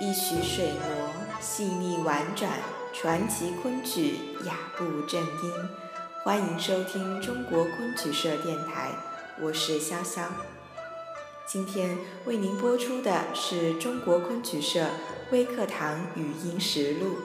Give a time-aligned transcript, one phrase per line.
[0.00, 2.52] 一曲水磨，细腻婉转，
[2.92, 5.52] 传奇昆曲雅步正音。
[6.22, 8.92] 欢迎收听中国昆曲社电台，
[9.40, 10.26] 我是潇潇。
[11.48, 14.86] 今天为您播出的是中国昆曲社
[15.32, 17.16] 微课堂语音实录。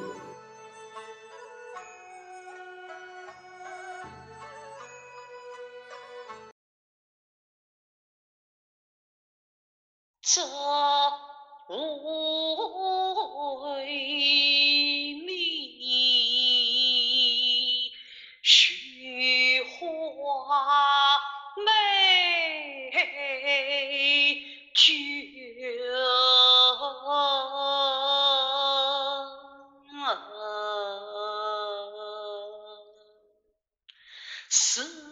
[34.54, 35.03] 十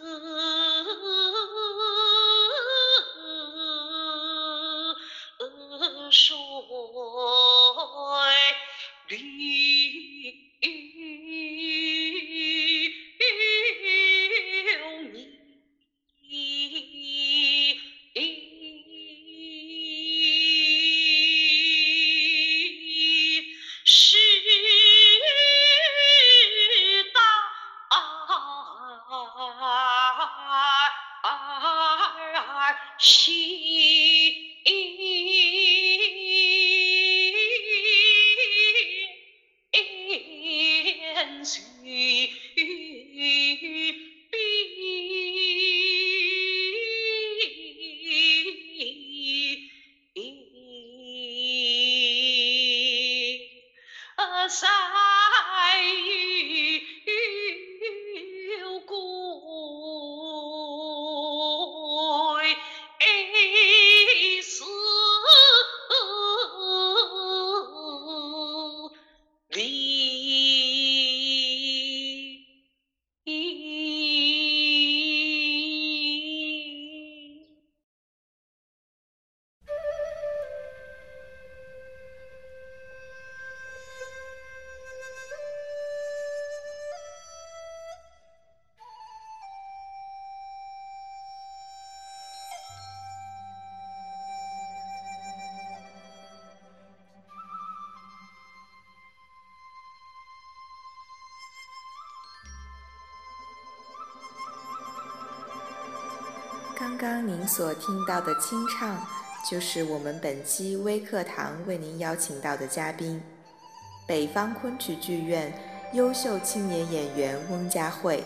[107.54, 109.06] 所听到的清唱，
[109.50, 113.22] 就是我们本期微课堂为您邀请到的嘉宾——
[114.08, 115.52] 北方昆曲剧院
[115.92, 118.24] 优秀青年演员翁佳慧。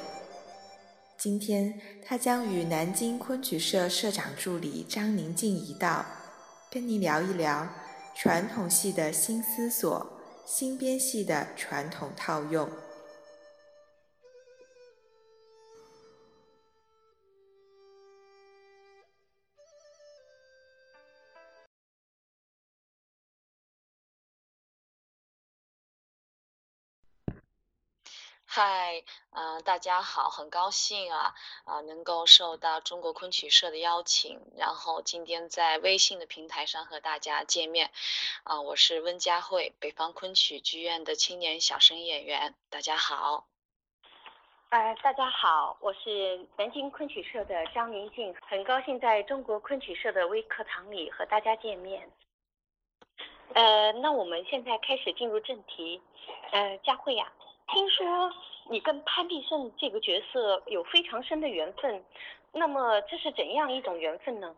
[1.18, 1.74] 今天，
[2.06, 6.06] 他将与南京昆曲社社长助理张宁静一道，
[6.70, 7.66] 跟您聊一聊
[8.14, 10.06] 传统戏的新思索、
[10.46, 12.70] 新编戏的传统套用。
[28.58, 29.02] 嗨，
[29.32, 31.34] 嗯，大家好，很高兴啊，
[31.66, 37.90] 啊，能够受到中国昆曲社的邀请，然后今天在微信的平台上和大家见面，
[38.44, 43.46] 啊，我是温佳慧，北方昆曲剧院的青年小生演员，大家好。
[44.70, 52.10] 呃，大家好，我是南京昆曲社的张明静，很高兴在中国昆曲社的微课堂里和大家见面。
[53.52, 56.00] 呃，那我们现在开始进入正题，
[56.52, 57.30] 呃，佳慧呀。
[57.68, 58.32] 听说
[58.70, 62.04] 你跟潘必胜这个角色有非常深的缘分，
[62.52, 64.54] 那么这是怎样一种缘分呢？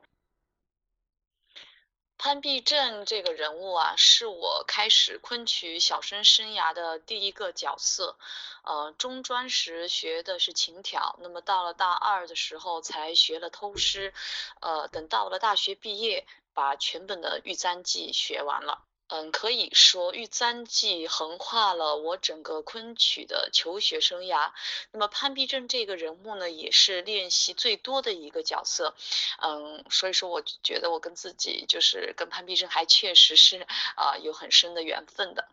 [2.21, 8.17] 潘必正这个人物啊，是我开始昆曲小生生涯的第一个角色。
[8.65, 14.13] 呃，中专时学的是琴挑，那么到了大二的时候才学了偷师，
[14.61, 18.83] 呃，等到了大学毕业，把全本的《玉簪记》学完了。
[19.09, 24.53] 嗯，可以说《玉簪记》横跨了我整个昆曲的求学生涯。
[24.93, 28.95] 那么潘必正这个人物呢，也是练习最多的一个角色。
[29.41, 33.67] 嗯，所以说我觉得我跟自己就是跟潘必正还确实是
[33.97, 35.49] 啊有很深的缘分的。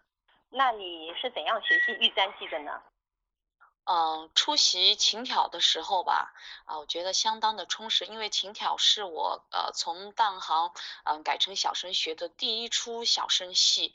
[0.49, 2.81] 那你是怎样学习《玉簪记》的呢？
[3.87, 6.33] 嗯，出席琴挑的时候吧，
[6.65, 10.71] 啊，我觉得相当的充实，因为琴挑是我呃从当行
[11.03, 13.93] 嗯改成小生学的第一出小生戏，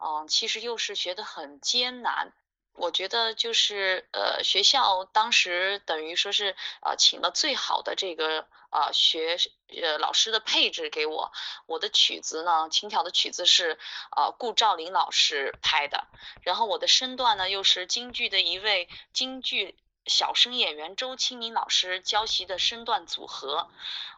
[0.00, 2.32] 嗯，其实又是学的很艰难，
[2.78, 9.36] 我觉得就是呃，学校当时等于说是呃，请了最好的这个呃学
[9.68, 11.32] 呃老师的配置给我。
[11.66, 13.78] 我的曲子呢，琴调的曲子是
[14.16, 16.06] 呃顾兆林老师拍的，
[16.42, 19.76] 然后我的身段呢又是京剧的一位京剧
[20.06, 23.68] 小生演员周清明老师教习的身段组合。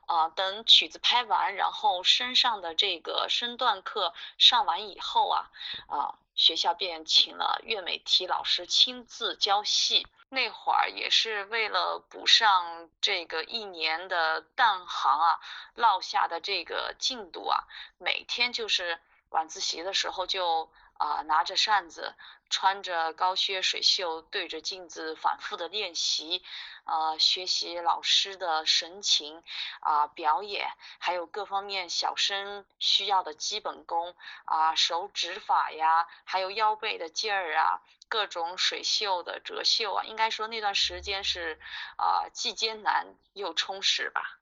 [0.07, 5.51] 啊，等曲子拍完，然后身上的这个身段课上完以后啊，
[5.87, 6.19] 啊。
[6.41, 15.39] 学校便请了岳美缇老师亲自教戏，那会儿也是为了补上这个一年的弹行啊
[15.75, 17.65] 落下的这个进度啊，
[17.99, 18.99] 每天就是
[19.29, 20.71] 晚自习的时候就
[21.01, 22.15] 啊拿着扇子。
[22.53, 26.43] 穿着高靴水袖，对着镜子反复的练习，
[26.85, 29.45] 呃，学习老师的神情
[29.79, 30.69] 啊，表演，
[30.99, 34.17] 还有各方面小生需要的基本功
[34.47, 41.57] 啊，手指法呀，还有腰背的劲儿啊，各种水袖的折袖啊，应该说那段时间是
[41.99, 44.41] 啊，既艰难又充实吧。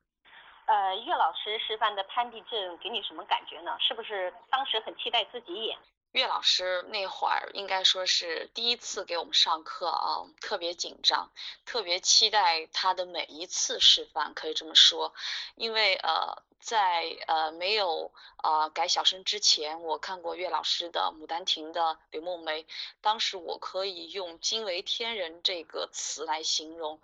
[0.65, 3.77] 呃，岳老师示范的潘必正给你什么感觉呢？
[3.79, 5.79] 是不是当时很期待自己演？
[6.19, 11.31] 岳老师那会儿应该说是第一次给我们上课啊，特别紧张，
[11.65, 15.15] 特别期待他的每一次示范，可以这么说。
[15.55, 18.11] 因为呃，在呃没有
[18.43, 22.67] 呃改小生之前，我看过岳老师的《牡丹亭》的柳梦梅，
[23.01, 27.01] 当时我可以用惊为天人这个词来形容。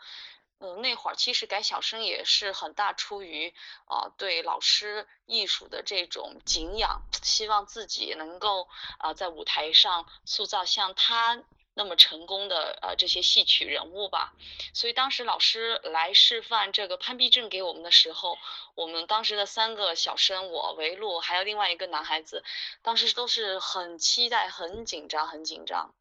[0.64, 3.52] 嗯，那会儿其实改小生也是很大出于
[3.84, 8.66] 啊对老师艺术的这种敬仰，希望自己能够
[8.96, 11.42] 啊在舞台上塑造像他
[11.74, 14.32] 那么成功的呃这些戏曲人物吧。
[14.72, 18.38] 所以当时老师来示范这个潘必正给我们的时候，
[18.74, 22.42] 我们当时的三个小生，我维禄还有另外一个男孩子，
[22.80, 25.92] 当时都是很期待、很紧张、很紧张。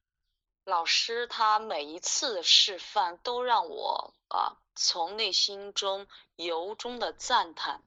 [0.65, 7.81] 老师他每一次的示范都让我啊从内心中由衷的赞叹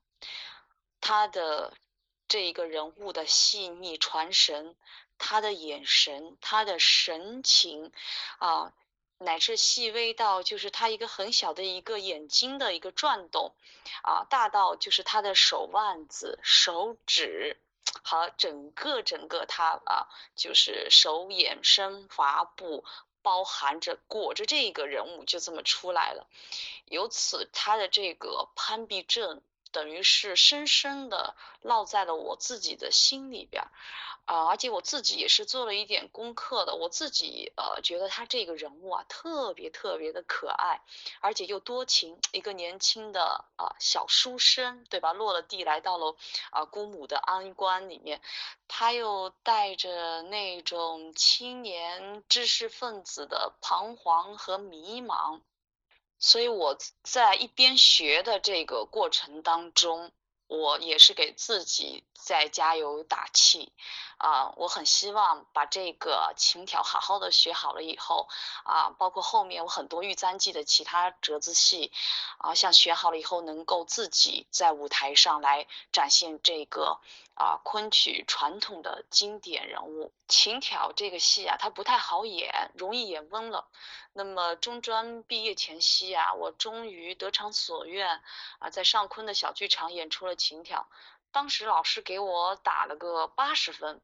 [1.00, 1.72] 他的
[2.28, 4.76] 这一个人物的细腻传神，
[5.16, 7.92] 他的眼神，他的神情
[8.38, 8.72] 啊，
[9.18, 13.54] 乃至细微到就是他一个很小的一个眼睛的一个转动
[14.02, 17.58] 啊，大到就是他的手腕子、手指。
[18.02, 22.84] 好，整个整个他啊，就是手眼身法步，
[23.22, 26.26] 包含着裹着这个人物就这么出来了。
[26.86, 29.42] 由此，他的这个攀比症
[29.76, 33.62] 等于是深深的烙在了我自己的心里边。
[34.24, 36.74] 啊，而且我自己也是做了一点功课的。
[36.74, 40.80] 我自己呃觉得他这个人物啊特别特别的可爱，
[41.20, 45.12] 而且又多情，一个年轻的啊小书生，对吧？
[45.12, 46.16] 落了地来到了
[46.50, 48.20] 啊姑母的安官里面，
[48.66, 55.40] 他又带着那种青年知识分子的彷徨和迷茫，
[56.18, 60.12] 所以我在一边学的这个过程当中。
[60.48, 63.72] 我也是给自己在加油打气，
[64.16, 68.28] 啊，我很希望把这个琴条好好的学好了以后，
[68.62, 71.90] 啊，包括后面我很多玉簪记的其他折子戏，
[72.38, 77.00] 啊，像学好了以后能够自己在舞台上来展现这个。
[77.36, 83.68] 啊，昆曲传统的经典人物，琴挑这个戏啊，它不太好演，容易演温了。
[84.14, 88.22] 那么中专毕业前夕啊，我终于得偿所愿
[88.58, 90.88] 啊，在上昆的小剧场演出了琴挑。
[91.30, 94.00] 当时老师给我打了个八十分，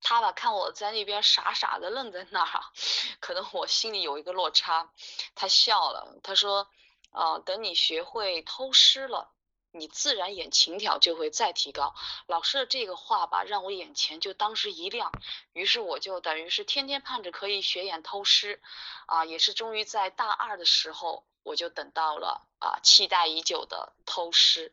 [0.00, 2.62] 他吧看我在那边傻傻的愣在那儿，
[3.18, 4.92] 可能我心里有一个落差，
[5.34, 6.68] 他笑了，他说，
[7.10, 9.31] 啊，等你学会偷师了。
[9.72, 11.94] 你自然演情调就会再提高。
[12.26, 15.10] 老师的这个话吧，让我眼前就当时一亮，
[15.54, 18.60] 于是我就等于是天天盼着可以学演偷师，
[19.06, 24.72] 啊，也是终于在大二的时候，我就等到了啊，期待已久的偷师。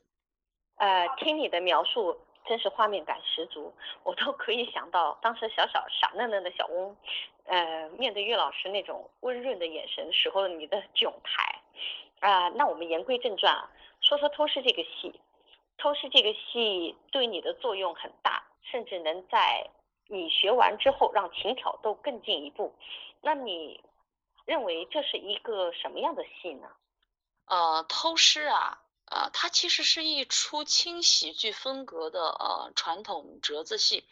[0.75, 6.96] 呃，听你的描述，真是画面感十足，我都可以想到当时小小傻嫩嫩的小翁，
[7.46, 11.62] 呃，面对岳老师那种温润的眼神时候你的窘态。
[12.20, 13.72] 啊，那我们言归正传啊。
[14.10, 15.22] 说说偷师这个戏，
[15.78, 19.70] 偷师这个戏对你的作用很大，甚至能在
[20.08, 22.74] 你学完之后让琴挑都更进一步。
[23.22, 23.80] 那你
[24.46, 26.68] 认为这是一个什么样的戏呢？
[27.46, 28.82] 呃，偷师啊。
[29.12, 34.06] 呃，它其实是一出轻喜剧风格的呃传统折子戏，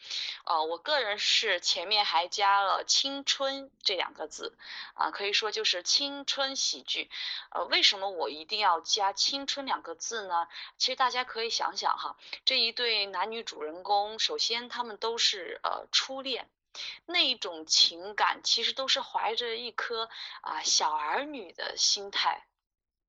[0.44, 4.58] 呃，我个人是前面还加了青春这两个字，
[4.94, 7.08] 啊，可以说就是青春喜剧。
[7.50, 10.48] 呃，为什么我一定要加青春两个字呢？
[10.78, 16.50] 其实大家可以想想哈，这一对男女主人公，首先他们都是呃初恋，
[17.06, 20.08] 那一种情感，其实都是怀着一颗
[20.40, 22.47] 啊小儿女的心态，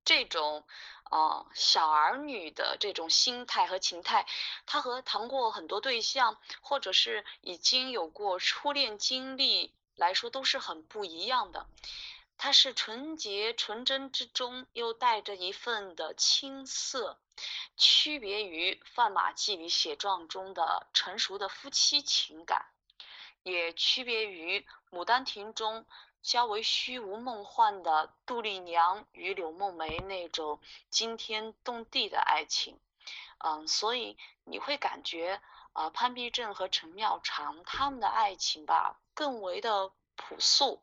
[0.09, 0.65] 这种
[1.03, 4.25] 啊小儿女的这种心态和情态，
[4.65, 11.67] 他和谈过很多对象，或者是已经有过初恋经历来说，都是很不一样的。
[12.39, 17.19] 它是纯洁纯真之中，又带着一份的青涩，
[17.77, 22.65] 区别于《范马记》里写状中的成熟的夫妻情感，
[23.43, 25.85] 也区别于《牡丹亭》中
[26.21, 30.59] 较为虚无梦幻的杜丽娘与柳梦梅那种
[30.89, 32.79] 惊天动地的爱情。
[33.39, 35.41] 嗯，所以你会感觉
[35.73, 40.81] 啊，潘碧正和陈妙常他们的爱情吧，更为的朴素。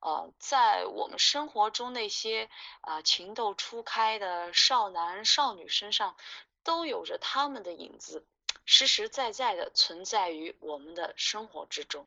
[0.00, 2.48] 呃，在我们生活中那些
[2.82, 6.16] 啊情窦初开的少男少女身上，
[6.62, 8.24] 都有着他们的影子，
[8.64, 12.06] 实实在在的存在于我们的生活之中。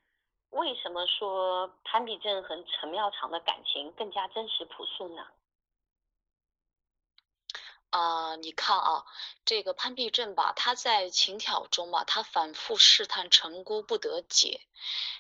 [0.51, 5.25] 为什么说潘比正和陈妙常的感情更加真实朴素呢？
[7.91, 9.05] 啊，你看啊，
[9.45, 14.61] 这个潘碧正吧，他在情挑中嘛，他反复试探陈姑不得解。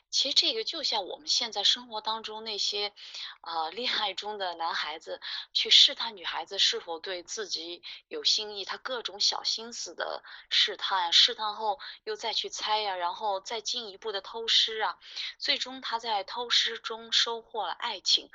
[0.09, 2.93] 其实这个就像我们现在生活当中那些，
[3.41, 5.21] 啊，恋爱中的男孩子
[5.53, 14.97] 去试探女孩子是否对自己有心意，他各种小心思的试探，试探后又再去猜呀，然后再进一步的偷师啊，
[15.37, 18.29] 最终他在偷师中收获了爱情。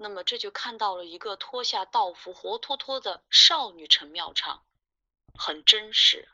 [0.00, 4.62] 那么这就看到了一个脱下道服、活脱脱的少女陈妙常，
[5.36, 6.28] 很真实。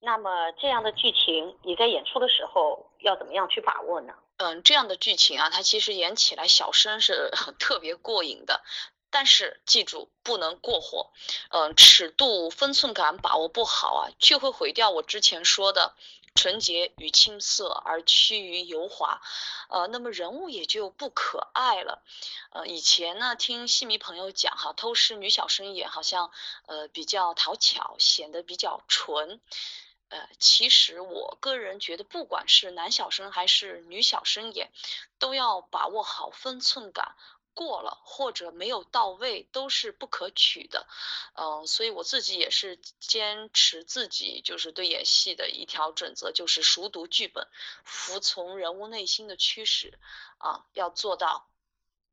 [0.00, 4.14] 那么这样的剧情，你在演出的时候要怎么样去把握呢？
[4.38, 8.62] 嗯，这样的剧情啊，它其实演起来小生是特别过瘾的，
[9.10, 11.10] 但是记住不能过火。
[11.50, 15.94] 嗯，尺度分寸感把握不好啊，就会毁掉我之前说的。
[16.38, 19.20] 纯洁与青涩，而趋于油滑，
[19.68, 22.00] 呃，那么人物也就不可爱了。
[22.50, 26.30] 呃，以前呢，听戏迷朋友讲哈，偷师女小生演好像
[26.66, 29.40] 呃比较讨巧，显得比较纯。
[30.10, 34.70] 呃，其实我个人觉得，不管是男小生还是女小生演，
[35.18, 37.16] 都要把握好分寸感。
[37.58, 40.86] 过了或者没有到位都是不可取的，
[41.34, 47.48] 嗯，所以我自己也是坚持自己就是对演戏的一条准则，就是熟读剧本，
[47.82, 49.98] 服从人物内心的驱使，
[50.38, 51.48] 啊，要做到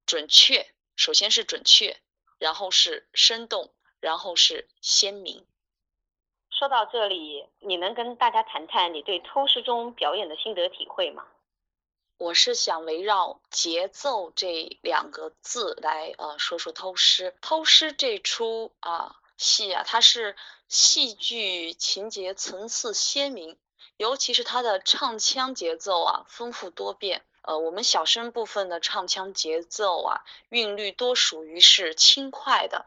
[0.07, 2.01] 准确，首先是准确，
[2.39, 5.45] 然后是生动，然后是鲜明。
[6.49, 11.27] 说到这里，你能跟大家谈谈你对偷师中表演的心得体会吗？
[12.17, 17.35] 我是想围绕节奏这两个字来呃说说偷师。
[17.41, 20.37] 偷师这出啊戏啊，它是
[20.69, 23.57] 戏剧情节层次鲜明，
[23.97, 27.25] 尤其是它的唱腔节奏啊丰富多变。
[27.41, 32.85] 呃，我们小生部分的唱腔节奏啊韵律多属于是轻快的，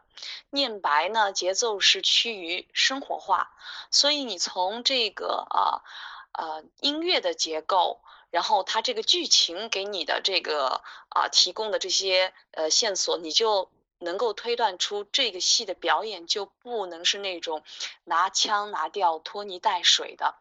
[0.49, 3.51] 念白呢节奏是趋于生活化。
[3.91, 5.85] 所以你从这个啊
[6.33, 8.01] 呃音乐的结构。
[8.31, 17.63] 然后他这个剧情给你的这个啊提供的这些呃线索，你就能够推断出这个戏的表演就不能是那种
[18.03, 20.35] 拿腔拿调、拖泥带水的。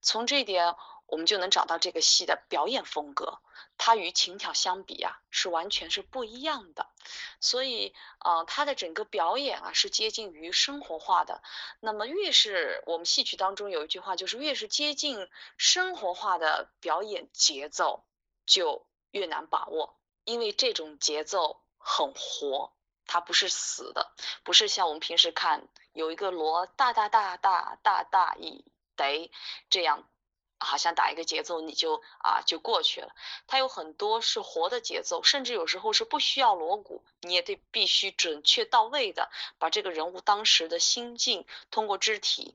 [0.00, 0.74] 从这点，
[1.06, 3.38] 我们就能找到这个戏的表演风格。
[3.76, 6.86] 它与情挑相比啊，是完全是不一样的，
[7.40, 11.42] 所以呃，它的整个表演啊是接近于生活化的。
[11.80, 18.04] 那么越是我们戏曲当中有一句话，就是越是接近生活化的表演节奏，
[18.46, 22.72] 就越难把握，因为这种节奏很活，
[23.06, 24.12] 它不是死的，
[24.44, 29.32] 不是像我们平时看有一个锣大大大大大大一得
[29.68, 30.08] 这样。
[30.58, 33.14] 好像打一个节奏你就啊就过去了，
[33.46, 42.54] 它有很多是活的节奏，甚至有时候是不需要锣鼓，你也得必须准确到位的把这个人物当时的心境通过肢体，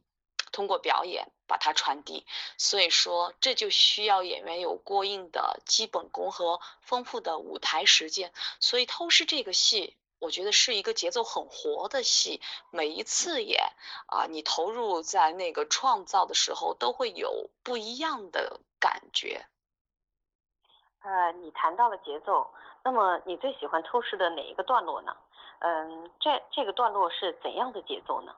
[0.51, 2.25] 通过表演把它传递。
[2.57, 8.33] 所以说这就需要演员有过硬的基本功和丰富的舞台实践。
[8.59, 9.95] 所以偷师这个戏。
[10.19, 13.63] 我觉得是一个节奏很活的戏，每一次演
[14.07, 19.45] 啊，你投入在那个创造的时候，都会有不一样的感觉。
[21.01, 25.15] 呃，你谈到了节奏，那么你最喜欢透视的哪一个段落呢？
[25.59, 28.35] 嗯，这这个段落是怎样的节奏呢？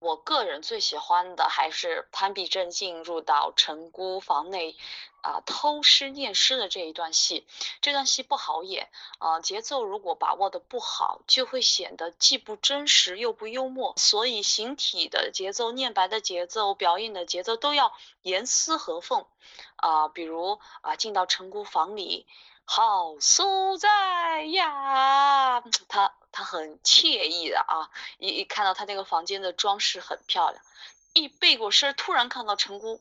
[0.00, 4.76] 我个人最喜欢的还是潘必正进入到陈姑房内，
[5.22, 7.46] 啊，偷诗念诗的这一段戏。
[7.80, 8.88] 这段戏不好演，
[9.18, 13.94] 啊，节奏如果把握的不好，就会显得既不真实又不幽默。
[13.96, 19.26] 所以形体的节奏、念白的节奏、表演的节奏都要严丝合缝。
[19.76, 22.24] 啊，比如啊，进到陈姑房里，
[22.64, 26.14] 好所在呀，他。
[26.30, 30.62] 他很惬意的啊，一一看到他那个房间的装饰很漂亮，
[31.12, 33.00] 一背过身，突然看到陈姑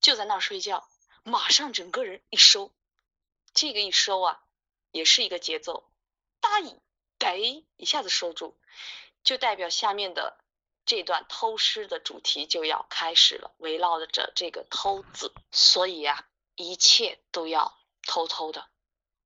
[0.00, 0.88] 就在那儿睡觉，
[1.22, 2.72] 马上整个人一收，
[3.54, 4.40] 这个一收啊，
[4.90, 5.88] 也是一个节奏，
[6.40, 6.80] 答应
[7.18, 8.56] 得一下子收住，
[9.22, 10.38] 就代表下面的
[10.86, 16.26] 这段偷诗的主题就要开始了，围绕着这个偷字，所以呀，
[16.56, 18.68] 一切都要偷偷的，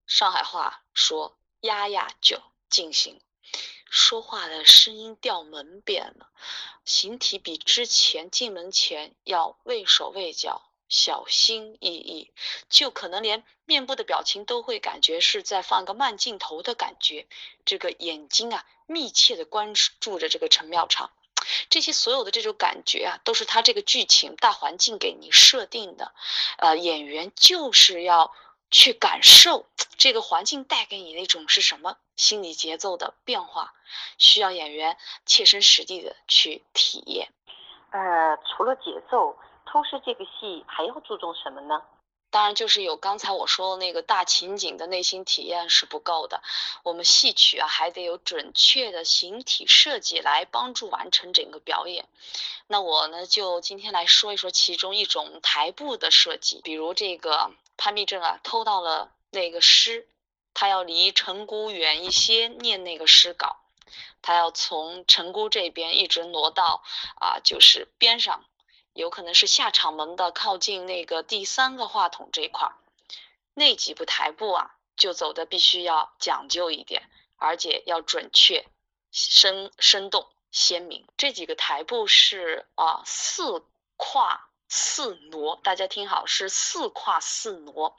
[0.07, 2.43] 上海话说压压酒。
[2.73, 3.21] 进行
[3.91, 6.31] 说话的声音调门变了，
[6.87, 12.33] 形体比之前进门前要畏手畏脚、小心翼翼，
[12.71, 17.27] 就可能连面部的表情都会感觉是在放一个慢镜头的感觉。
[17.67, 21.11] 这个眼睛啊，密切的关注着这个陈妙长，
[21.69, 26.15] 这些所有的这种感觉啊，都是他这个剧情大环境给你设定的。
[26.57, 28.33] 呃，演员就是要。
[28.73, 33.75] 去感受这个环境带给你的一种是什么心理节奏的变化，
[34.19, 37.31] 需要演员切身实地的去体验。
[37.91, 41.83] 呃，除了节奏，透视这个戏还要注重什么呢？
[42.33, 46.43] 当然，就是有刚才我说的那个大情景的内心体验是不够的，
[46.83, 52.09] 我们戏曲啊还得有准确的形体设计来帮助完成整个表演。
[52.67, 57.53] 那我呢，就今天来说一说其中一种台步的设计，比如这个。
[57.75, 60.07] 潘必正啊，偷到了那个诗，
[60.55, 63.57] 他要离陈姑远一些念那个诗稿，
[64.21, 66.85] 他要从陈姑这边一直挪到
[67.19, 68.45] 啊，就是边上，
[68.93, 72.75] 有可能是下场门的靠近那个第三个话筒这块儿，
[73.55, 78.67] 那几步台步啊，就走的必须要讲究一点，而且要准确、
[79.11, 81.07] 生生动、鲜明。
[81.17, 83.65] 这几个台步是啊，四
[83.97, 84.49] 跨。
[84.75, 87.95] 四挪，大家听好，是四跨四挪，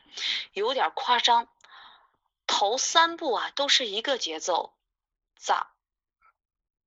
[0.54, 1.48] 有点夸张。
[2.48, 4.74] 头三步啊，都是一个节奏，
[5.38, 5.72] 咋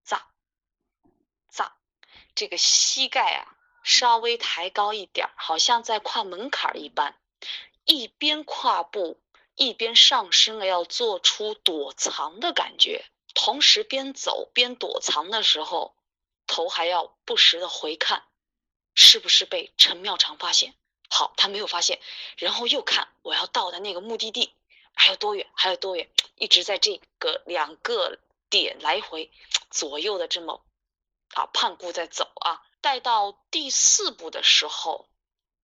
[0.02, 0.26] 咋
[1.48, 1.76] 咋，
[2.34, 3.55] 这个膝盖啊
[3.86, 7.16] 稍微抬高一点，好像在跨门槛一般。
[7.84, 9.20] 一边跨步，
[9.54, 15.94] 一边上升了，要做出躲藏的感觉，同时边走边躲藏的时候，
[16.48, 18.24] 头还要不时的回看。
[18.98, 20.74] 是不是被陈妙长发现？
[21.08, 22.00] 好，他没有发现，
[22.38, 24.52] 然后又看我要到的那个目的地
[24.94, 28.18] 还有多远，还有多远，一直在这个两个
[28.50, 29.30] 点来回
[29.70, 30.64] 左右的这么
[31.34, 32.64] 啊盼顾在走啊。
[32.80, 35.08] 待到第四步的时候，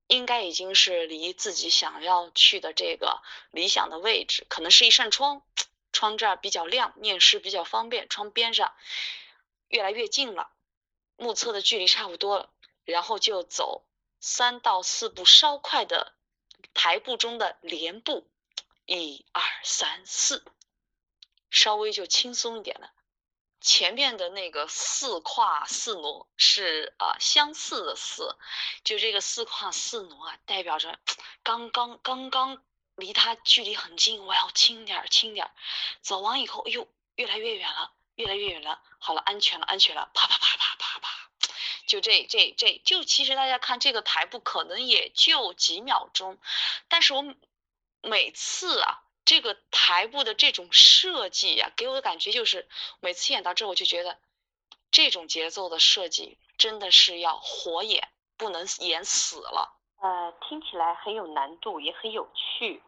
[0.06, 5.42] 应该已经是离自己想要去的这个理想的位置，可能是一扇窗，
[5.92, 8.72] 窗这儿比较亮，念诗比较方便，窗边上
[9.68, 10.50] 越来越近了，
[11.16, 12.50] 目测的距离差不多了。
[12.84, 13.84] 然后就走
[14.18, 16.12] 三到四步稍快的
[16.74, 18.26] 台步中的连步，
[18.86, 20.44] 一二三四，
[21.48, 22.90] 稍微就轻松一点了。
[23.62, 28.36] 前面的那个四跨四挪是啊相似的四，
[28.82, 30.98] 就这个四跨四挪啊，代表着
[31.42, 32.62] 刚刚刚刚
[32.96, 35.52] 离他距离很近，我要轻点儿轻点儿。
[36.02, 38.82] 走完以后，哎呦，越来越远了，越来越远了。
[38.98, 41.08] 好了，安全了，安全了，啪啪啪啪啪啪。
[41.86, 46.38] 就这这这就其实大家看这个台步可能也就几秒钟，
[46.88, 47.24] 但是我
[48.02, 52.68] 每次啊这个台步的这种设计呀，给我的感觉就是
[53.00, 54.18] 每次演到这我就觉得
[54.90, 59.78] 这种节奏的设计真的是要活演，不能演死了。
[60.00, 62.82] 呃，听起来很有难度，也很有趣。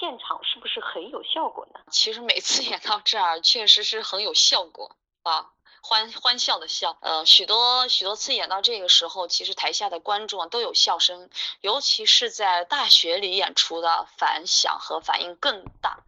[0.00, 1.80] 现场是不是很有效果呢？
[1.90, 5.52] 其实每次演到这儿确实是很有效果啊。
[5.88, 16.04] 欢欢笑的笑，呃，许多许多次演到这个时候，其实台下的观众都有笑声，尤其是在大学里演出的反响和反应更大。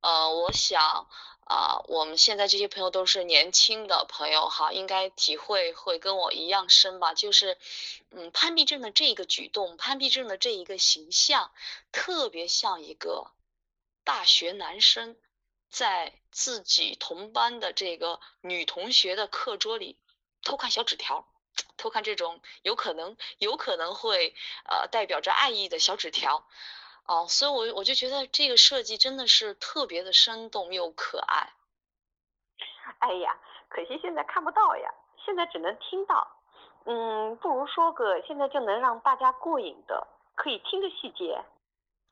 [0.00, 1.08] 呃，我想
[1.44, 7.14] 啊，我们现在这些朋友都是年轻的朋友哈，应该体会会跟我一样深吧。
[7.14, 7.58] 就是，
[8.12, 11.50] 嗯，潘必正的这个举动，潘必正的这一个形象，
[11.90, 13.32] 特别像一个
[14.04, 15.16] 大学男生。
[15.74, 19.98] 在自己同班的这个女同学的课桌里
[20.44, 21.26] 偷看小纸条，
[21.76, 24.36] 偷看这种有可能有可能会
[24.70, 26.46] 呃代表着爱意的小纸条，
[27.06, 31.52] 哦，所以我我就觉得这个设计真的是特别的生动又可爱。
[33.00, 33.36] 哎呀，
[33.68, 34.94] 可惜现在看不到呀。
[35.26, 36.28] 现在只能听到。
[36.86, 40.06] 嗯，不如说个现在就能让大家过瘾的，
[40.36, 41.42] 可以听的细节。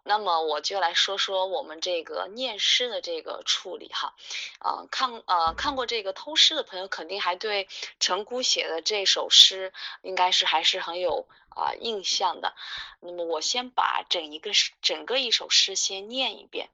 [0.04, 4.14] 那么我就来说说我们这个念诗的这个处理哈，
[4.60, 7.68] 呃，看呃看过这个偷诗的朋友，肯定还对
[8.00, 12.54] 陈姑写的这首诗应该是还是很有啊印象的。
[13.00, 16.68] 那么我先把整一个整个一首诗先念一遍。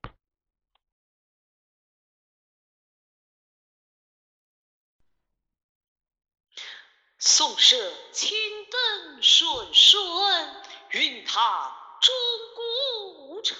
[7.21, 8.31] 松社青
[8.71, 10.63] 灯顺顺，
[10.93, 12.15] 云堂钟
[12.55, 13.57] 鼓沉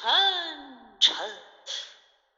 [1.01, 1.43] 沉。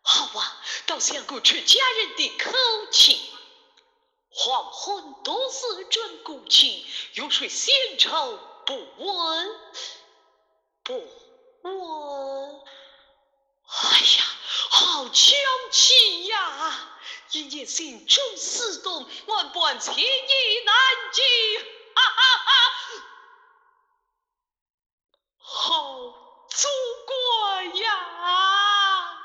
[0.02, 2.52] 好啊，倒想过出家人的口
[2.90, 3.20] 气。
[4.32, 9.60] 黄昏多思转古琴，欲睡闲愁不闻
[10.84, 10.94] 不
[11.62, 12.60] 闻。
[13.66, 14.24] 哎呀，
[14.70, 15.36] 好娇
[15.70, 16.96] 气呀！
[17.32, 20.00] 一念心中似动，万般情意
[20.64, 20.74] 难
[21.12, 21.24] 尽。
[21.94, 22.50] 哈哈哈，
[25.62, 25.84] 好
[26.48, 26.68] 祖
[27.06, 29.18] 国呀！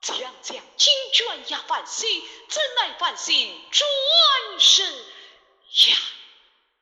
[0.00, 3.88] 将将金卷呀，繁星怎奈繁星转
[4.58, 5.96] 身呀？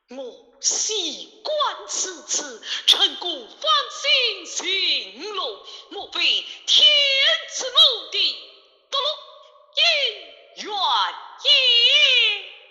[0.07, 6.87] 莫喜观此次，陈谷芳心行路，莫非天
[7.51, 7.77] 赐目
[8.11, 8.35] 的？
[8.89, 9.07] 得了。
[9.75, 9.83] 姻
[10.65, 10.73] 缘
[11.43, 11.49] 也。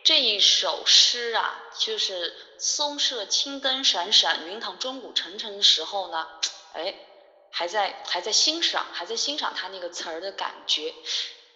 [0.09, 6.27] 这一首诗啊，就是松舍青灯闪闪，云堂钟鼓沉沉的时候呢，
[6.73, 6.94] 哎，
[7.51, 10.94] 还在还在欣赏，还在欣赏他那个词儿的感觉，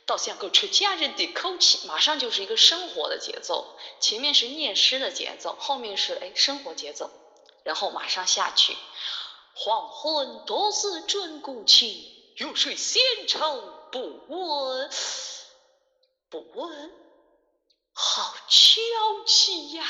[0.05, 7.11] 到像个出家人的口气，马上就是一个生活的节奏，前面是念诗的节奏，后面是哎生活节奏，
[7.65, 8.77] 然后马上下去。
[9.55, 11.89] 黄昏多思钟鼓琴，
[12.37, 14.91] 欲睡闲愁不闻。
[16.29, 16.91] 不问，
[17.93, 19.85] 好娇气呀！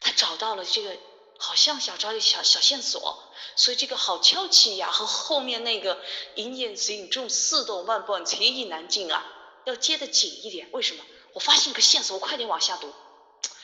[0.00, 0.96] 他找到了这个，
[1.38, 3.22] 好像想找的小小线索，
[3.56, 6.00] 所以这个好娇气呀，和后面那个
[6.36, 9.26] 一念心中似动万般情意难尽啊，
[9.66, 10.70] 要接得紧一点。
[10.72, 11.04] 为什么？
[11.32, 12.92] 我发现个线索，我快点往下读。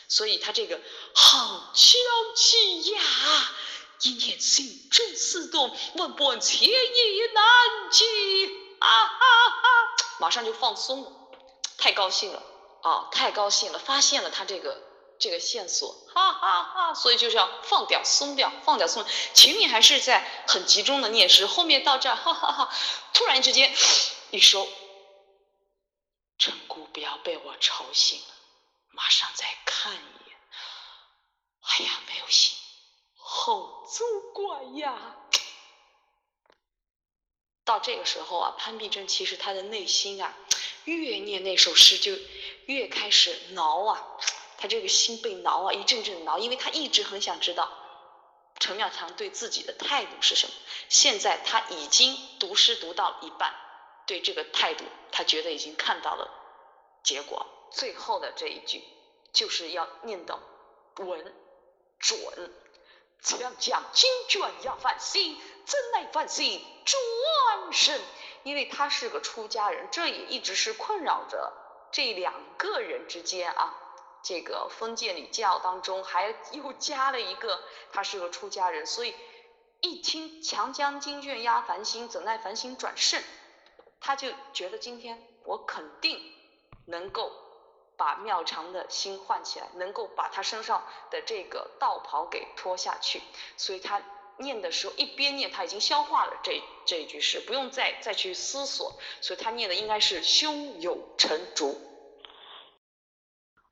[0.09, 0.81] 所以他这个
[1.14, 1.99] 好娇
[2.37, 3.01] 气呀，
[4.03, 6.73] 一念心中似动万般情意
[7.35, 8.07] 难尽
[8.79, 9.19] 啊哈
[9.51, 9.69] 哈，
[10.21, 11.12] 马上就放松了。
[11.79, 12.42] 太高兴了
[12.87, 13.09] 啊！
[13.11, 14.81] 太高兴了，发现了他这个
[15.18, 16.94] 这个线索，哈哈哈！
[16.94, 19.05] 所以就是要放掉、松掉、放掉、松。
[19.35, 22.72] 前面还是在很集中的念诗，后面到这儿，哈哈哈！
[23.12, 23.75] 突然之间
[24.31, 24.68] 一收，
[26.38, 28.35] 陈姑不要被我吵醒了，
[28.92, 30.38] 马上再看一眼。
[31.62, 32.55] 哎呀，没有戏，
[33.16, 35.16] 好作怪呀！
[37.64, 40.33] 到这个时候啊，潘碧珍其实她的内心啊。
[40.94, 42.12] 越念那首诗，就
[42.66, 44.07] 越开始挠啊，
[44.57, 47.70] 他这个心被挠啊，一阵阵挠，因为他一直很想知道
[48.59, 50.53] 陈妙堂对自己的态度是什么。
[50.88, 53.55] 现在他已经读诗读到一半，
[54.07, 56.31] 对这个态度，他觉得已经看到了
[57.03, 57.46] 结果。
[57.72, 58.83] 最后的这一句
[59.33, 60.40] 就是要念到
[60.99, 61.35] 稳
[61.99, 62.18] 准，
[63.20, 68.01] 怎样讲金卷呀，繁星怎奈繁星转身。
[68.47, 71.53] 因为他是个出家人，这也一直是困扰着
[71.91, 73.75] 这两个人之间啊。
[74.23, 77.61] 这个封建礼教当中还又加了一个，
[77.93, 79.17] 他是个出家人，所以
[79.81, 83.21] 一听“强将金卷压繁星，怎奈繁星转胜”，
[84.01, 86.23] 他就觉得今天我肯定
[86.85, 87.33] 能够
[87.97, 93.21] 把妙常的心唤起来，能够把他身上的这个道袍给脱下去，
[93.57, 94.01] 所以他。
[94.38, 101.81] 念的时候一边念，他已经消化了这这一句诗，不用再再去思索，所以他念的应该是胸有成竹。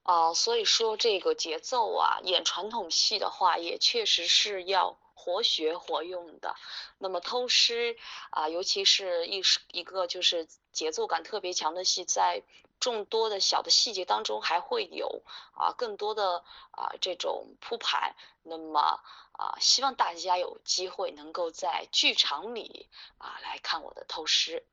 [0.03, 6.55] 啊，所以说这个节奏啊，演传统戏的话，也确实是要活学活用的。
[6.98, 7.96] 那么偷诗
[8.31, 12.43] 啊，尤其是一一个就是节奏感特别强的戏，在
[12.79, 15.23] 众多的小的细节当中，还会有
[15.55, 18.15] 啊更多的啊这种铺排。
[18.43, 19.01] 那么。
[19.37, 24.65] 啊，希望大家有机会能够在剧场里啊来看我的偷师。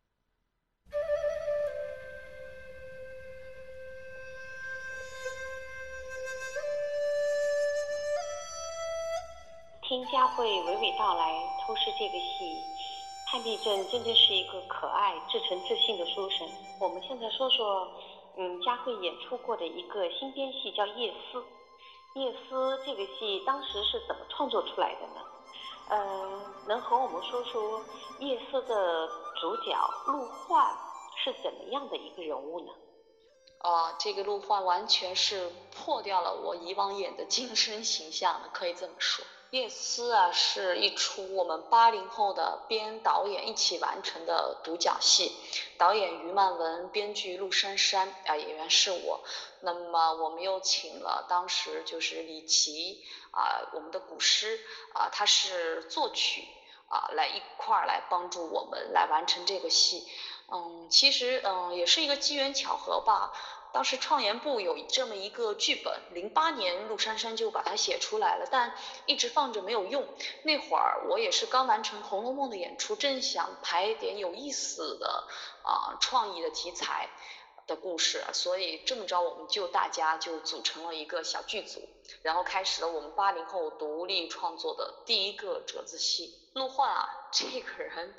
[9.82, 11.26] 听佳慧娓娓道来
[11.66, 12.64] 偷师这个戏，
[13.32, 16.46] 潘碧正真的是一个可爱、至诚自信的书生。
[16.82, 17.88] 我们现在说说，
[18.36, 21.38] 嗯，佳慧演出过的一个新编戏叫《夜思》。
[22.16, 25.22] 夜思这个戏当时是怎么创作出来的呢？
[25.92, 27.82] 嗯，能和我们说说
[28.20, 29.08] 夜思的
[29.40, 30.76] 主角陆焕
[31.24, 32.74] 是怎么样的一个人物呢？
[33.60, 39.24] 啊，这个陆焕完全是破掉了我以往演的精神形象的，可以这么说。
[39.52, 45.36] 《叶思》啊，是一出我们八零后的编导演一起完成的独角戏，
[45.78, 49.20] 导演于曼文，编剧陆珊珊，啊，演员是我。
[49.60, 54.58] 那么我们又请了当时就是李琦啊，我们的古诗
[54.94, 56.48] 啊，他是作曲
[56.88, 60.08] 啊，来一块儿来帮助我们来完成这个戏。
[60.48, 63.34] 嗯，其实嗯，也是一个机缘巧合吧。
[63.74, 70.06] 当时创研部有这么一个剧本，零八年陆珊珊就把它写出来了，但一直放着没有用。
[70.44, 75.24] 那会儿我也是刚完成《红楼梦》的演出，正想排点有意思的
[75.64, 77.10] 啊创意的题材
[77.66, 81.82] 的故事，所以这么着我们就大家就组成了一个小剧组，
[82.24, 86.38] 然后开始了我们八零后独立创作的第一个折子戏。
[86.54, 88.14] 陆焕啊，这个人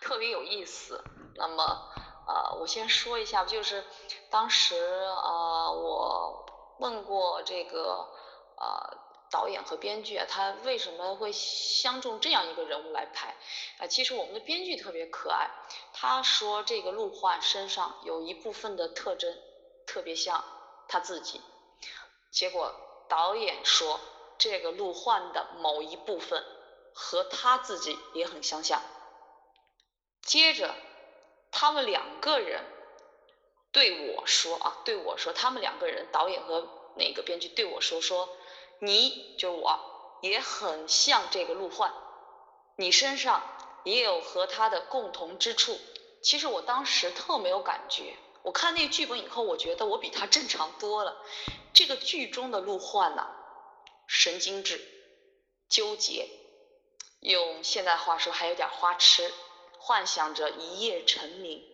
[0.00, 1.04] 特别有意思。
[1.36, 1.92] 那么。
[2.28, 3.82] 呃，我先说一下，就是
[4.28, 6.44] 当时呃，我
[6.78, 8.06] 问过这个
[8.58, 8.98] 呃
[9.30, 13.34] 导演和编剧啊，他为什么会相中这样一个人物来拍？
[13.78, 15.48] 啊，其实我们的编剧特别可爱，
[15.94, 19.34] 他说这个陆焕身上有一部分的特征
[19.86, 20.44] 特别像
[20.86, 21.40] 他自己，
[22.30, 22.74] 结果
[23.08, 23.98] 导演说
[24.36, 26.44] 这个陆焕的某一部分
[26.92, 28.82] 和他自己也很相像，
[30.20, 30.74] 接着。
[31.50, 32.64] 他们两个人
[33.72, 38.28] 对我说啊，对我说，他们两个人导演和那个编剧对我说说，
[38.80, 41.92] 你就是我也很像这个陆焕，
[42.76, 43.42] 你身上
[43.84, 45.78] 也有和他的共同之处。
[46.22, 51.16] 其实我当时特没有感觉，我看那剧本以后，我觉得我比他正常多了。
[51.72, 53.28] 这个剧中的陆焕呐，
[54.08, 54.80] 神经质、
[55.68, 56.28] 纠结，
[57.20, 59.32] 用现代话说还有点花痴。
[59.78, 61.64] 幻想着一夜成名，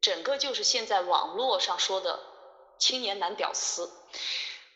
[0.00, 2.20] 整个就是现在网络上说的
[2.78, 3.90] 青年男屌丝。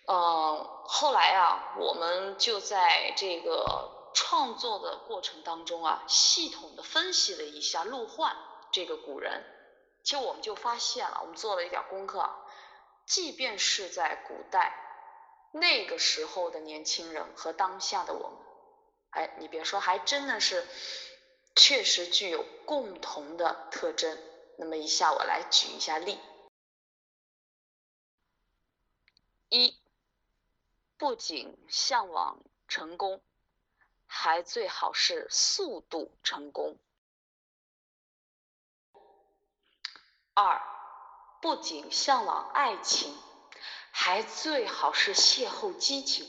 [0.07, 8.35] 嗯，后来啊，我们就在这个创作的过程当中啊，系统的分析了一下陆焕
[8.73, 9.45] 这个古人。
[10.03, 12.27] 其实我们就发现了，我们做了一点功课，
[13.07, 14.73] 即便是在古代
[15.53, 18.39] 那个时候的年轻人和当下的我们，
[19.11, 20.67] 哎，你别说，还真的是。
[21.59, 24.17] 确实具有共同的特征。
[24.59, 26.17] 那么，以下我来举一下例：
[29.49, 29.77] 一，
[30.97, 33.21] 不仅向往成功，
[34.07, 36.77] 还最好是速度成功；
[40.35, 40.63] 二，
[41.43, 43.13] 不仅向往爱情，
[43.91, 46.25] 还最好是邂逅激情。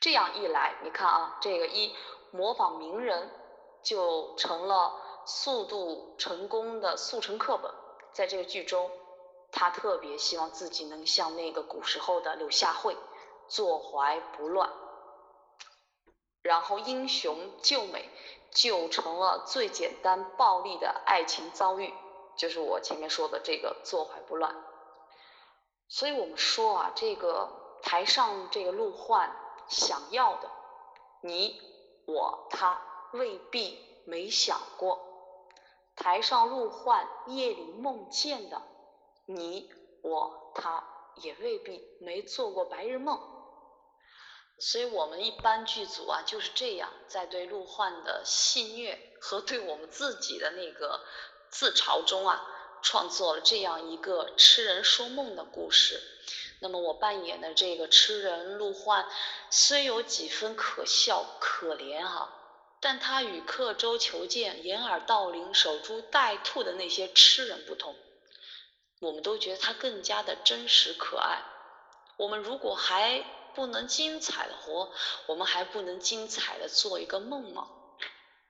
[0.00, 1.94] 这样一来，你看啊，这个一
[2.30, 3.43] 模仿名人。
[3.84, 4.94] 就成了
[5.26, 7.70] 速度成功的速成课本。
[8.12, 8.90] 在这个剧中，
[9.52, 12.96] 他特别希望自己能像那个古时候的柳下惠，
[13.48, 14.70] 坐怀不乱。
[16.42, 18.08] 然后英雄救美
[18.50, 21.92] 就成了最简单暴力的爱情遭遇，
[22.36, 24.54] 就是我前面说的这个坐怀不乱。
[25.88, 27.50] 所以我们说啊，这个
[27.82, 29.34] 台上这个陆焕
[29.68, 30.50] 想要的，
[31.20, 31.60] 你
[32.06, 32.93] 我他。
[33.14, 35.00] 未必没想过，
[35.94, 38.60] 台上陆焕夜里梦见的
[39.26, 39.72] 你
[40.02, 40.84] 我他，
[41.22, 43.20] 也未必没做过白日梦。
[44.58, 51.00] 所以，我们一般剧组啊就是这样，在对陆焕的戏虐和对我们自己的那个
[51.50, 52.44] 自嘲中啊，
[52.82, 56.00] 创作了这样一个痴人说梦的故事。
[56.60, 59.06] 那么，我扮演的这个痴人陆焕，
[59.50, 62.40] 虽有几分可笑可怜哈。
[62.84, 67.96] 但他与刻舟求剑、掩耳盗铃、守株待兔的那些痴人不同，
[69.00, 71.42] 我们都觉得他更加的真实可爱。
[72.18, 74.90] 我们如果还不能精彩的活，
[75.24, 77.68] 我们还不能精彩的做一个梦吗？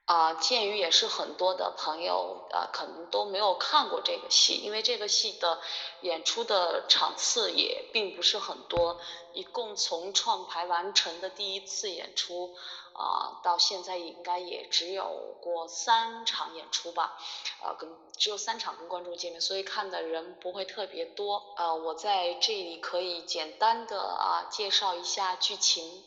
[0.07, 5.61] 啊，鉴于也是很多的朋友啊，可能都没有看过这个戏，因为这个戏的
[6.01, 9.01] 演出的场次也并不是很多，
[9.33, 12.57] 一共从创排完成的第一次演出。
[12.95, 17.19] 啊，到现在应该也只有过三场演出吧，
[17.61, 21.55] 啊，跟只有三场跟观众见面，所以看的人不会特别多。
[21.57, 26.05] 呃，我在这里可以简单的啊介绍一下剧情，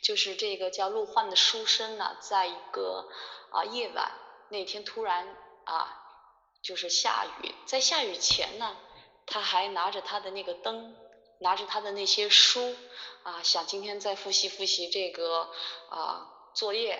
[0.00, 3.08] 就是这个叫陆焕的书生呢，在一个
[3.50, 4.12] 啊夜晚
[4.48, 6.04] 那天突然啊
[6.62, 8.76] 就是下雨，在下雨前呢，
[9.26, 10.94] 他还拿着他的那个灯，
[11.40, 12.76] 拿着他的那些书。
[13.28, 15.50] 啊，想今天再复习复习这个
[15.90, 16.98] 啊作业，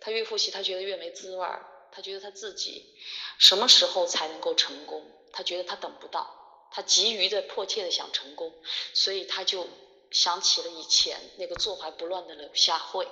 [0.00, 2.94] 他越复习他觉得越没滋味儿，他觉得他自己
[3.38, 5.04] 什么时候才能够成功？
[5.32, 8.54] 他觉得他等不到，他急于的迫切的想成功，
[8.94, 9.66] 所以他就
[10.12, 13.08] 想起了以前那个坐怀不乱的柳下惠，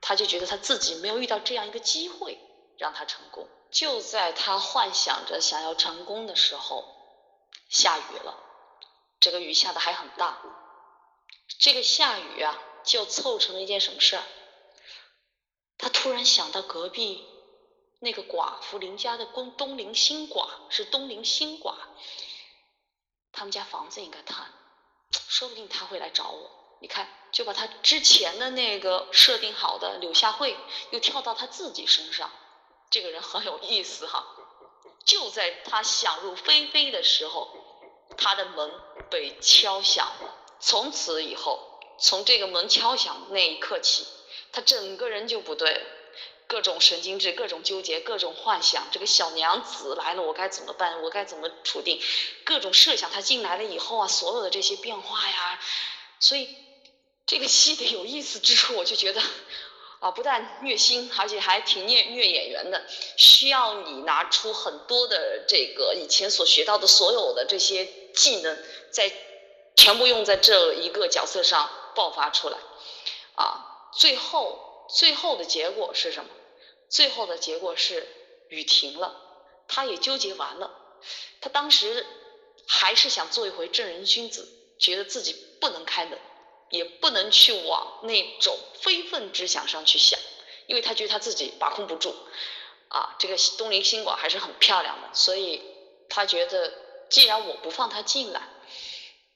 [0.00, 2.38] 他就觉得他自己没有遇到这样一个机会
[2.78, 3.48] 让他成功。
[3.72, 6.84] 就在他幻想着想要成功的时候，
[7.68, 8.38] 下雨了，
[9.18, 10.40] 这个雨下的还很大。
[11.58, 14.22] 这个下雨啊，就凑成了一件什么事儿？
[15.78, 17.24] 他突然想到隔壁
[18.00, 21.74] 那个寡妇林家的公东陵新寡是东陵新寡。
[23.32, 24.48] 他们家房子应该塌，
[25.10, 26.78] 说不定他会来找我。
[26.80, 30.56] 你看，就把他之前的那个设定好的柳下惠，
[30.90, 32.30] 又跳到他自己身上。
[32.90, 34.26] 这个人很有意思哈。
[35.04, 37.50] 就在他想入非非的时候，
[38.16, 38.72] 他的门
[39.10, 40.45] 被敲响了。
[40.60, 44.06] 从此以后，从这个门敲响那一刻起，
[44.52, 45.80] 他整个人就不对。
[46.48, 48.86] 各种神经质，各种纠结，各种幻想。
[48.92, 51.02] 这个小娘子来了，我该怎么办？
[51.02, 52.00] 我该怎么处定？
[52.44, 55.60] 各种设想，他进来了以后啊，所有的这些变化呀。
[56.20, 56.54] 所以
[57.26, 59.20] 这个戏的有意思之处，我就觉得
[59.98, 62.86] 啊，不但虐心，而且还挺虐虐演员的。
[63.16, 68.56] 需要你拿出很多的这个以前所学到的所有的这些技能，
[68.92, 69.10] 在
[69.76, 72.58] 全部用在这一个角色上爆发出来
[73.36, 73.90] 啊。
[73.92, 74.64] 最后。
[74.88, 76.30] 最后的结果是什么？
[76.88, 78.06] 最后的结果是
[78.50, 79.20] 雨停了，
[79.66, 80.70] 他也纠结完了。
[81.40, 82.06] 他当时
[82.68, 84.46] 还是想做一回正人君子，
[84.78, 86.16] 觉得自己不能开门，
[86.70, 90.20] 也不能去往那种非分之想上去想，
[90.68, 92.14] 因为他觉得他自己把控不住。
[92.86, 95.60] 啊，这个东林新馆还是很漂亮的，所以
[96.08, 96.72] 他觉得
[97.10, 98.48] 既然我不放他进来，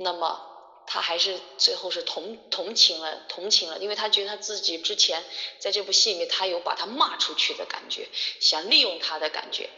[0.00, 0.46] 那么。
[0.92, 5.22] 他还是最后是同同情了，同情了，因为他觉得他自己之前
[5.60, 8.08] 在这部戏里面，他有把他骂出去的感觉，
[8.40, 9.70] 想利用他的感觉。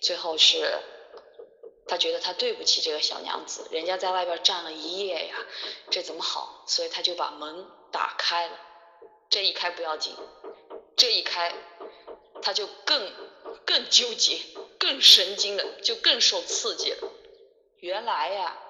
[0.00, 0.80] 最后是，
[1.86, 5.36] 他觉得他对不起这个小娘子，人家在外边站了一夜呀，
[5.88, 6.64] 这怎么好？
[6.66, 8.58] 所以他就把门打开了。
[9.30, 10.16] 这一开不要紧，
[10.96, 11.54] 这一开
[12.42, 13.12] 他就更
[13.64, 14.40] 更纠结，
[14.80, 17.08] 更神经了，就更受刺激了。
[17.78, 18.62] 原来呀。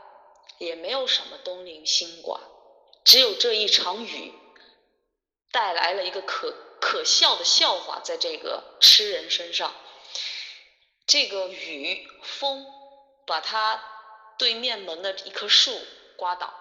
[0.59, 2.41] 也没有什么东陵新寡，
[3.05, 4.33] 只有这一场雨，
[5.51, 9.75] 带来了一个可可笑的笑话，在这个诗人身上。
[11.07, 12.67] 这个雨风
[13.27, 13.83] 把他
[14.39, 15.79] 对面门的一棵树
[16.17, 16.53] 刮倒，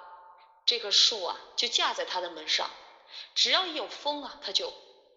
[0.65, 2.69] 这棵树啊就架在他的门上，
[3.33, 4.71] 只要一有风啊，他就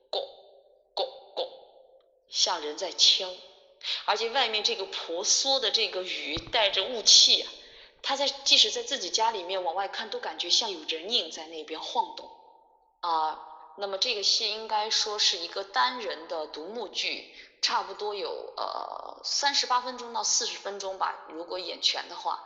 [0.08, 0.26] 拱
[0.94, 1.50] 拱拱，
[2.30, 3.30] 像人在敲，
[4.06, 7.52] 而且外面这个婆娑的这个雨带着雾气啊。
[8.02, 12.30] 他在即使在自己家里面往外看，都感觉像有人影在那边晃动
[13.00, 13.44] 啊。
[13.76, 17.32] 那么这个戏应该说是一个单人的独幕剧，
[17.62, 21.26] 差不多有呃三十八分钟到四十分钟吧。
[21.28, 22.44] 如果演全的话，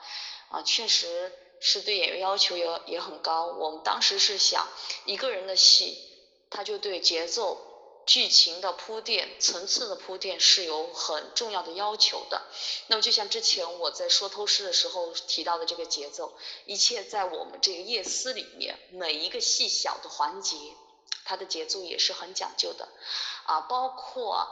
[0.51, 3.47] 啊，确实是对演员要求也也很高。
[3.47, 4.69] 我们当时是想
[5.07, 5.97] 一个人的戏，
[6.51, 7.72] 他就对节奏。
[8.05, 12.43] 剧情的铺垫、层次的铺垫是有很重要的要求的。
[12.89, 16.35] 那么，就像之前我在说偷师的时候提到的这个节奏，
[16.67, 20.57] 一切在我们这个夜思里面，每一个细小的环节，
[21.25, 22.89] 它的节奏也是很讲究的。
[23.47, 24.49] 啊，包括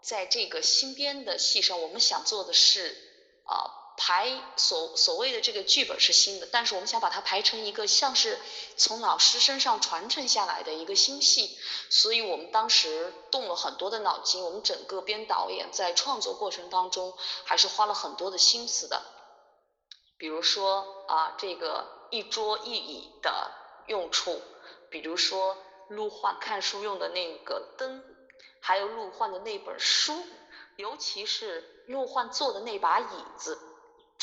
[0.00, 2.96] 在这个新编的戏上，我们想做的是
[3.44, 3.81] 啊。
[4.04, 8.36] 排所所谓的这个剧本是新的，但是我们想把它排成一个像是
[8.76, 11.56] 从老师身上传承下来的一个新戏，
[11.88, 19.00] 所以我们当时动了很多的脑筋，我们整个编导演在创作过程当中还是花了很多的心思的。
[20.18, 23.52] 比如说啊，这个一桌一椅的
[23.86, 24.42] 用处，
[24.90, 25.56] 比如说
[25.90, 28.02] 陆焕看书用的那个灯，
[28.60, 30.20] 还有陆焕的那本书，
[30.74, 33.68] 尤其是陆焕坐的那把椅子。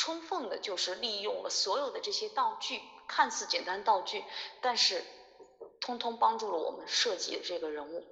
[0.00, 4.24] 充分的就是利用了所有的这些道具，看似简单道具，
[4.62, 5.04] 但是
[5.78, 8.06] 通通帮助了我们设计这个人物。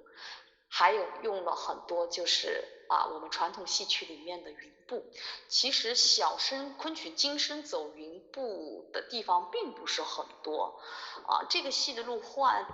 [0.67, 5.03] 还有用了很多就是啊，我们传统戏曲里面的云步。
[5.47, 10.79] 其实小生昆曲今生走云步的地方并不是很多
[11.25, 11.47] 啊。
[11.49, 12.67] 这个戏的陆焕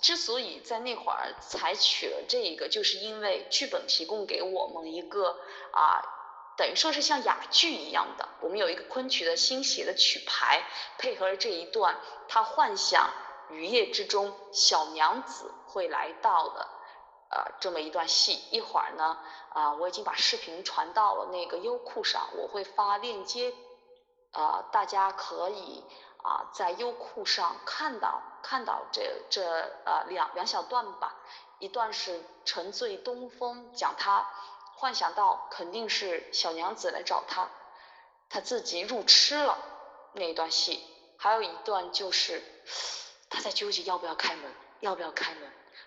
[0.00, 5.40] 之所以在那会儿采取了这个，就是因为剧本提供给我们一个
[5.72, 6.18] 啊。
[6.60, 10.62] 等于说是像哑剧一样的，我们有一个昆曲的新写的曲牌，
[10.98, 11.96] 配合着这一段，
[12.28, 13.08] 他幻想
[13.48, 16.68] 雨夜之中小娘子会来到的，
[17.30, 18.44] 呃，这么一段戏。
[18.50, 19.16] 一会儿呢，
[19.54, 23.54] 啊，我已经把视频传到了那个优酷上，我会发链接，
[24.32, 25.82] 啊，大家可以
[26.22, 29.42] 啊在优酷上看到看到这这
[29.86, 31.14] 呃两两小段吧，
[31.58, 34.28] 一段是沉醉东风，讲他。
[34.80, 37.50] 幻想到肯定是小娘子来找他，
[38.30, 39.58] 他自己入痴了
[40.14, 40.80] 那一段戏，
[41.18, 42.42] 还有一段就是
[43.28, 44.50] 他在纠结要不要开门，
[44.80, 45.42] 要不要开门，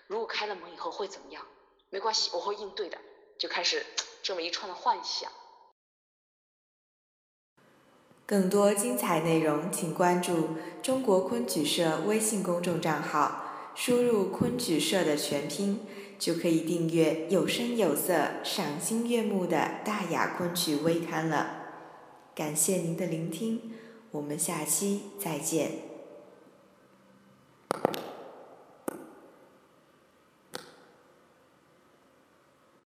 [0.06, 1.44] 如果开了门以后会怎么样？
[1.90, 2.96] 没关系，我会应对的，
[3.36, 3.84] 就开始
[4.22, 5.28] 这么一串的幻想。
[8.24, 15.84] 更多精彩内容，请关注中国昆曲社微信公众账号，输入“昆曲社”的全拼，
[16.24, 21.64] 就可以订阅有声有色赏心悦目的大雅昆曲微刊了。
[22.34, 23.72] 感谢您的聆听
[24.10, 25.72] 我们下期再见。